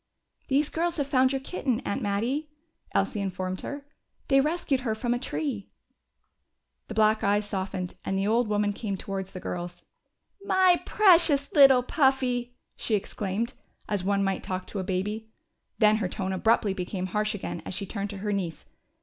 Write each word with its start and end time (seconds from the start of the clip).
"These 0.47 0.69
girls 0.69 0.97
have 0.97 1.05
found 1.05 1.31
your 1.31 1.39
kitten, 1.41 1.79
Aunt 1.81 2.01
Mattie," 2.01 2.49
Elsie 2.91 3.21
informed 3.21 3.61
her. 3.61 3.85
"They 4.29 4.41
rescued 4.41 4.79
her 4.81 4.95
from 4.95 5.13
a 5.13 5.19
tree." 5.19 5.69
The 6.87 6.95
black 6.95 7.23
eyes 7.23 7.45
softened, 7.47 7.93
and 8.03 8.17
the 8.17 8.25
old 8.25 8.47
woman 8.47 8.73
came 8.73 8.97
towards 8.97 9.31
the 9.31 9.39
girls. 9.39 9.83
"My 10.43 10.81
precious 10.87 11.53
little 11.53 11.83
Puffy!" 11.83 12.55
she 12.75 12.95
exclaimed, 12.95 13.53
as 13.87 14.03
one 14.03 14.23
might 14.23 14.41
talk 14.41 14.65
to 14.67 14.79
a 14.79 14.83
baby. 14.83 15.29
Then 15.77 15.97
her 15.97 16.09
tone 16.09 16.33
abruptly 16.33 16.73
became 16.73 17.05
harsh 17.05 17.35
again 17.35 17.61
as 17.63 17.75
she 17.75 17.85
turned 17.85 18.09
to 18.09 18.17
her 18.25 18.33
niece. 18.33 18.65